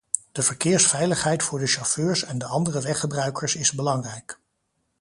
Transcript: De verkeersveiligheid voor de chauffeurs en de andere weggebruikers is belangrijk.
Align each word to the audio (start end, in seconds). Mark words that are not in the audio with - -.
De 0.31 0.41
verkeersveiligheid 0.41 1.43
voor 1.43 1.59
de 1.59 1.67
chauffeurs 1.67 2.23
en 2.23 2.37
de 2.37 2.45
andere 2.45 2.81
weggebruikers 2.81 3.55
is 3.55 3.71
belangrijk. 3.71 4.39